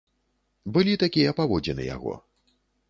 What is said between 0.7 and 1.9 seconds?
Былі такія паводзіны